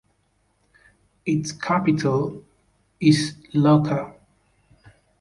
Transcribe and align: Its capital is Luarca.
Its 1.27 1.51
capital 1.51 2.43
is 2.99 3.35
Luarca. 3.53 4.15